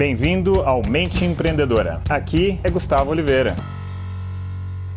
Bem-vindo 0.00 0.62
ao 0.62 0.80
Mente 0.80 1.26
Empreendedora. 1.26 2.00
Aqui 2.08 2.58
é 2.64 2.70
Gustavo 2.70 3.10
Oliveira. 3.10 3.54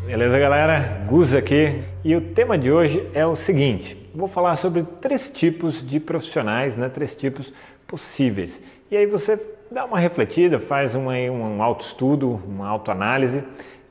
Beleza, 0.06 0.40
galera? 0.40 1.04
Gus 1.10 1.36
aqui. 1.36 1.84
E 2.06 2.16
o 2.16 2.22
tema 2.22 2.58
de 2.58 2.72
hoje 2.72 3.06
é 3.14 3.26
o 3.26 3.36
seguinte: 3.36 3.98
vou 4.16 4.30
falar 4.30 4.56
sobre 4.56 4.82
três 5.02 5.30
tipos 5.30 5.86
de 5.86 6.00
profissionais, 6.00 6.78
né? 6.78 6.88
Três 6.88 7.14
tipos 7.16 7.52
possíveis. 7.86 8.64
E 8.90 8.96
aí 8.96 9.06
você 9.06 9.38
dá 9.70 9.84
uma 9.84 10.00
refletida, 10.00 10.58
faz 10.58 10.96
uma, 10.96 11.16
um 11.16 11.62
autoestudo, 11.62 12.42
uma 12.48 12.70
autoanálise 12.70 13.44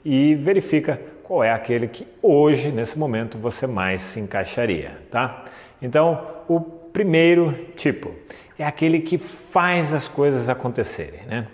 e 0.03 0.35
verifica 0.35 0.99
qual 1.25 1.45
é 1.45 1.53
aquele 1.53 1.89
que 1.89 2.07
hoje, 2.23 2.73
nesse 2.73 2.99
momento, 2.99 3.37
você 3.37 3.67
mais 3.67 4.01
se 4.01 4.19
encaixaria, 4.19 4.93
tá? 5.11 5.45
Então, 5.83 6.27
o 6.49 6.59
primeiro 6.59 7.53
tipo 7.77 8.15
é 8.59 8.65
aquele 8.65 9.01
que 9.01 9.19
faz 9.19 9.93
as 9.93 10.09
coisas 10.09 10.49
acontecerem, 10.49 11.23
né? 11.27 11.47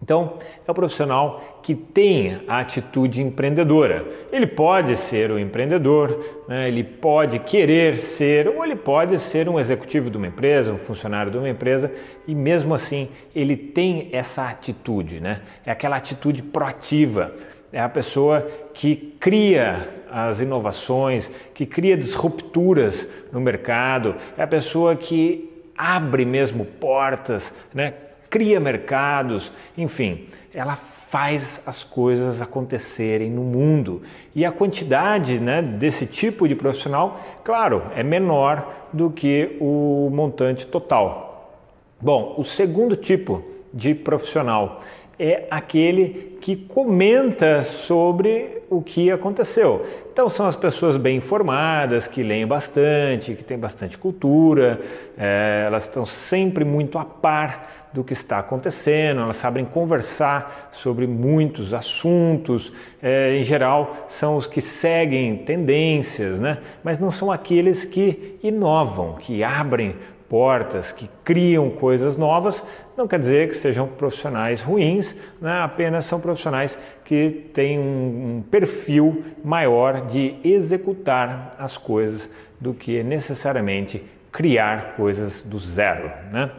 Então, 0.00 0.38
é 0.66 0.70
o 0.70 0.74
profissional 0.74 1.60
que 1.60 1.74
tem 1.74 2.40
a 2.46 2.60
atitude 2.60 3.20
empreendedora. 3.20 4.06
Ele 4.30 4.46
pode 4.46 4.96
ser 4.96 5.30
um 5.32 5.38
empreendedor, 5.38 6.44
né? 6.46 6.68
ele 6.68 6.84
pode 6.84 7.40
querer 7.40 8.00
ser, 8.00 8.48
ou 8.48 8.64
ele 8.64 8.76
pode 8.76 9.18
ser 9.18 9.48
um 9.48 9.58
executivo 9.58 10.08
de 10.08 10.16
uma 10.16 10.28
empresa, 10.28 10.72
um 10.72 10.78
funcionário 10.78 11.32
de 11.32 11.38
uma 11.38 11.48
empresa, 11.48 11.92
e 12.28 12.34
mesmo 12.34 12.74
assim 12.74 13.08
ele 13.34 13.56
tem 13.56 14.08
essa 14.12 14.48
atitude, 14.48 15.20
né? 15.20 15.40
é 15.66 15.70
aquela 15.70 15.96
atitude 15.96 16.42
proativa. 16.42 17.32
É 17.72 17.80
a 17.80 17.88
pessoa 17.88 18.48
que 18.72 19.14
cria 19.20 19.88
as 20.10 20.40
inovações, 20.40 21.28
que 21.52 21.66
cria 21.66 21.98
disrupturas 21.98 23.06
no 23.30 23.40
mercado, 23.40 24.14
é 24.38 24.42
a 24.42 24.46
pessoa 24.46 24.96
que 24.96 25.57
abre 25.78 26.24
mesmo 26.24 26.64
portas, 26.64 27.54
né? 27.72 27.94
cria 28.28 28.60
mercados, 28.60 29.50
enfim, 29.76 30.26
ela 30.52 30.76
faz 30.76 31.62
as 31.66 31.82
coisas 31.82 32.42
acontecerem 32.42 33.30
no 33.30 33.42
mundo. 33.42 34.02
E 34.34 34.44
a 34.44 34.52
quantidade 34.52 35.40
né, 35.40 35.62
desse 35.62 36.06
tipo 36.06 36.46
de 36.46 36.54
profissional, 36.54 37.20
claro, 37.42 37.84
é 37.94 38.02
menor 38.02 38.88
do 38.92 39.10
que 39.10 39.56
o 39.60 40.10
montante 40.12 40.66
total. 40.66 41.64
Bom, 42.00 42.34
o 42.36 42.44
segundo 42.44 42.96
tipo 42.96 43.42
de 43.72 43.94
profissional 43.94 44.82
é 45.18 45.46
aquele 45.50 46.38
que 46.40 46.54
comenta 46.54 47.64
sobre 47.64 48.62
o 48.70 48.80
que 48.80 49.10
aconteceu. 49.10 49.84
Então, 50.12 50.28
são 50.28 50.46
as 50.46 50.56
pessoas 50.56 50.96
bem 50.96 51.16
informadas, 51.16 52.06
que 52.06 52.22
leem 52.22 52.46
bastante, 52.46 53.34
que 53.34 53.42
têm 53.42 53.58
bastante 53.58 53.96
cultura, 53.98 54.80
é, 55.16 55.64
elas 55.66 55.84
estão 55.84 56.04
sempre 56.04 56.64
muito 56.64 56.98
a 56.98 57.04
par 57.04 57.88
do 57.92 58.04
que 58.04 58.12
está 58.12 58.38
acontecendo, 58.38 59.22
elas 59.22 59.36
sabem 59.38 59.64
conversar 59.64 60.70
sobre 60.72 61.06
muitos 61.06 61.72
assuntos, 61.72 62.72
é, 63.02 63.36
em 63.38 63.44
geral 63.44 64.06
são 64.08 64.36
os 64.36 64.46
que 64.46 64.60
seguem 64.60 65.36
tendências, 65.38 66.38
né? 66.38 66.58
mas 66.84 66.98
não 66.98 67.10
são 67.10 67.32
aqueles 67.32 67.84
que 67.84 68.38
inovam, 68.42 69.14
que 69.14 69.42
abrem 69.42 69.96
portas, 70.28 70.92
que 70.92 71.08
criam 71.24 71.70
coisas 71.70 72.16
novas, 72.16 72.62
não 72.98 73.06
quer 73.06 73.20
dizer 73.20 73.48
que 73.48 73.56
sejam 73.56 73.86
profissionais 73.86 74.60
ruins, 74.60 75.14
né? 75.40 75.60
apenas 75.60 76.04
são 76.04 76.18
profissionais 76.18 76.76
que 77.04 77.30
têm 77.54 77.78
um, 77.78 78.42
perfil 78.50 79.24
maior 79.44 80.06
de 80.06 80.34
executar 80.42 81.54
as 81.60 81.78
coisas 81.78 82.28
do 82.60 82.74
que 82.74 83.04
necessariamente 83.04 84.02
criar 84.32 84.96
coisas 84.96 85.42
do 85.42 85.60
zero. 85.60 86.10
Né? 86.32 86.50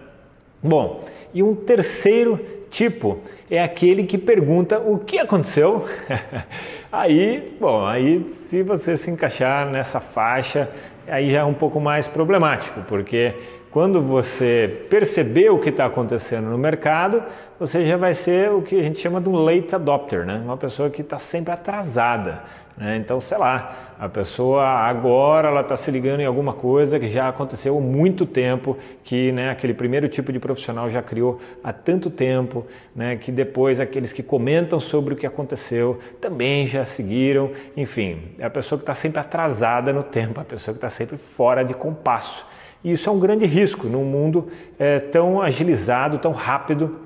Bom, 0.63 1.03
e 1.33 1.43
um 1.43 1.53
terceiro 1.53 2.39
tipo 2.71 3.19
é 3.51 3.61
aquele 3.61 4.03
que 4.03 4.17
pergunta 4.17 4.79
o 4.79 4.97
que 4.97 5.19
aconteceu. 5.19 5.85
aí, 6.89 7.53
bom, 7.59 7.85
aí 7.85 8.31
se 8.31 8.63
você 8.63 8.95
se 8.95 9.11
encaixar 9.11 9.69
nessa 9.69 9.99
faixa, 9.99 10.69
aí 11.05 11.31
já 11.31 11.39
é 11.39 11.43
um 11.43 11.53
pouco 11.53 11.81
mais 11.81 12.07
problemático, 12.07 12.81
porque 12.87 13.33
quando 13.71 14.01
você 14.01 14.85
perceber 14.89 15.49
o 15.49 15.59
que 15.59 15.69
está 15.69 15.85
acontecendo 15.85 16.49
no 16.49 16.57
mercado, 16.57 17.23
você 17.59 17.85
já 17.85 17.97
vai 17.97 18.13
ser 18.13 18.51
o 18.51 18.61
que 18.61 18.79
a 18.79 18.83
gente 18.83 18.99
chama 18.99 19.21
de 19.21 19.29
um 19.29 19.35
late 19.35 19.75
adopter, 19.75 20.25
né? 20.25 20.41
uma 20.43 20.57
pessoa 20.57 20.89
que 20.89 21.01
está 21.01 21.19
sempre 21.19 21.53
atrasada. 21.53 22.41
Né? 22.75 22.95
Então, 22.95 23.19
sei 23.19 23.37
lá, 23.37 23.95
a 23.99 24.07
pessoa 24.07 24.63
agora 24.63 25.49
ela 25.49 25.61
está 25.61 25.75
se 25.75 25.91
ligando 25.91 26.21
em 26.21 26.25
alguma 26.25 26.53
coisa 26.53 26.97
que 26.97 27.09
já 27.09 27.27
aconteceu 27.27 27.77
há 27.77 27.81
muito 27.81 28.25
tempo, 28.25 28.77
que 29.03 29.33
né, 29.33 29.49
aquele 29.49 29.73
primeiro 29.73 30.07
tipo 30.07 30.31
de 30.31 30.39
profissional 30.39 30.89
já 30.89 31.01
criou 31.01 31.39
há 31.61 31.73
tanto 31.73 32.09
tempo, 32.09 32.65
né, 32.95 33.17
que 33.17 33.31
depois 33.31 33.81
aqueles 33.81 34.13
que 34.13 34.23
comentam 34.23 34.79
sobre 34.79 35.13
o 35.13 35.17
que 35.17 35.27
aconteceu 35.27 35.99
também 36.21 36.65
já 36.65 36.85
seguiram. 36.85 37.51
Enfim, 37.75 38.31
é 38.39 38.45
a 38.45 38.49
pessoa 38.49 38.79
que 38.79 38.83
está 38.83 38.95
sempre 38.95 39.19
atrasada 39.19 39.91
no 39.91 40.01
tempo, 40.01 40.39
a 40.39 40.45
pessoa 40.45 40.73
que 40.73 40.77
está 40.77 40.89
sempre 40.89 41.17
fora 41.17 41.63
de 41.63 41.73
compasso. 41.73 42.48
E 42.83 42.91
isso 42.91 43.09
é 43.09 43.11
um 43.11 43.19
grande 43.19 43.45
risco 43.45 43.87
num 43.87 44.05
mundo 44.05 44.47
é, 44.77 44.99
tão 44.99 45.41
agilizado, 45.41 46.17
tão 46.17 46.31
rápido 46.31 46.99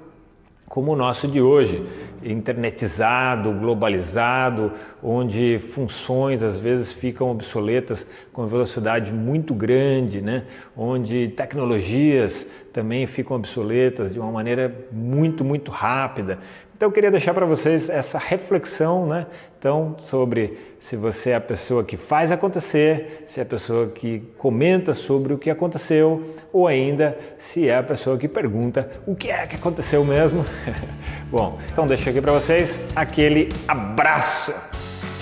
como 0.67 0.91
o 0.91 0.95
nosso 0.95 1.28
de 1.28 1.39
hoje, 1.39 1.85
internetizado, 2.23 3.51
globalizado, 3.51 4.72
onde 5.03 5.59
funções 5.74 6.41
às 6.41 6.58
vezes 6.58 6.91
ficam 6.91 7.30
obsoletas 7.30 8.08
com 8.31 8.47
velocidade 8.47 9.12
muito 9.12 9.53
grande, 9.53 10.22
né? 10.22 10.46
onde 10.75 11.28
tecnologias 11.30 12.47
também 12.72 13.06
ficam 13.06 13.36
obsoletas 13.36 14.13
de 14.13 14.19
uma 14.19 14.31
maneira 14.31 14.74
muito, 14.92 15.44
muito 15.44 15.69
rápida. 15.69 16.40
Então 16.75 16.90
eu 16.90 16.92
queria 16.92 17.12
deixar 17.12 17.34
para 17.34 17.46
vocês 17.46 17.90
essa 17.90 18.18
reflexão, 18.18 19.06
né? 19.06 19.28
Então, 19.58 19.96
sobre 20.00 20.58
se 20.81 20.97
você 20.97 21.30
é 21.30 21.36
a 21.36 21.40
pessoa 21.40 21.81
que 21.81 21.96
faz 21.96 22.30
acontecer, 22.30 23.24
se 23.28 23.40
é 23.40 23.44
a 23.44 23.46
pessoa 23.46 23.88
que 23.88 24.19
comenta 24.38 24.94
sobre 24.94 25.34
o 25.34 25.38
que 25.38 25.50
aconteceu, 25.50 26.36
ou 26.52 26.68
ainda 26.68 27.18
se 27.40 27.69
é 27.69 27.78
a 27.78 27.84
pessoa 27.84 28.18
que 28.18 28.28
pergunta 28.28 28.92
o 29.08 29.16
que 29.16 29.31
é 29.31 29.47
que 29.47 29.56
aconteceu 29.56 30.03
mesmo. 30.03 30.44
Bom, 31.31 31.58
então 31.72 31.88
deixo 31.88 32.09
aqui 32.09 32.19
para 32.19 32.34
vocês 32.34 32.81
aquele 32.94 33.47
abraço. 33.66 34.53